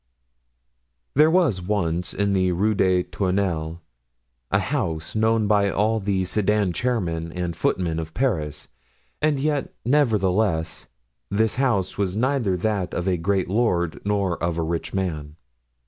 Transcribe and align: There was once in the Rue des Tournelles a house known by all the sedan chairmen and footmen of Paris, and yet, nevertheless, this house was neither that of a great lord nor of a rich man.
There 1.13 1.29
was 1.29 1.61
once 1.61 2.11
in 2.11 2.33
the 2.33 2.51
Rue 2.53 2.73
des 2.73 3.03
Tournelles 3.03 3.77
a 4.49 4.57
house 4.57 5.13
known 5.13 5.45
by 5.45 5.69
all 5.69 5.99
the 5.99 6.23
sedan 6.23 6.73
chairmen 6.73 7.31
and 7.31 7.55
footmen 7.55 7.99
of 7.99 8.15
Paris, 8.15 8.67
and 9.21 9.39
yet, 9.39 9.75
nevertheless, 9.85 10.87
this 11.29 11.57
house 11.57 11.99
was 11.99 12.17
neither 12.17 12.57
that 12.57 12.95
of 12.95 13.07
a 13.07 13.15
great 13.15 13.47
lord 13.47 14.01
nor 14.03 14.41
of 14.41 14.57
a 14.57 14.63
rich 14.63 14.91
man. 14.91 15.35